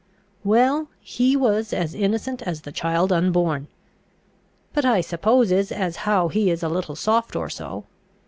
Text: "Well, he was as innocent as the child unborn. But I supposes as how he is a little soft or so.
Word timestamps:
"Well, 0.43 0.87
he 0.99 1.35
was 1.37 1.73
as 1.73 1.93
innocent 1.93 2.41
as 2.41 2.61
the 2.61 2.71
child 2.71 3.11
unborn. 3.13 3.67
But 4.73 4.83
I 4.83 4.99
supposes 4.99 5.71
as 5.71 5.97
how 6.09 6.27
he 6.29 6.49
is 6.49 6.63
a 6.63 6.69
little 6.69 6.95
soft 6.95 7.35
or 7.35 7.51
so. 7.51 7.83